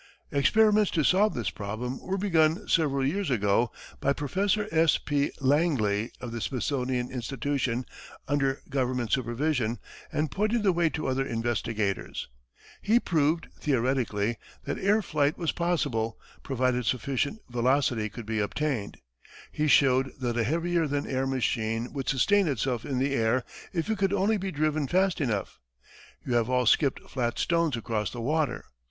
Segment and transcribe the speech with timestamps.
[0.31, 4.97] Experiments to solve this problem were begun several years ago by Professor S.
[4.97, 5.31] P.
[5.39, 7.85] Langley, of the Smithsonian Institution,
[8.27, 9.77] under government supervision,
[10.11, 12.29] and pointed the way to other investigators.
[12.81, 18.97] He proved, theoretically, that air flight was possible, provided sufficient velocity could be obtained.
[19.51, 23.87] He showed that a heavier than air machine would sustain itself in the air if
[23.87, 25.59] it could only be driven fast enough.
[26.25, 28.65] You have all skipped flat stones across the water.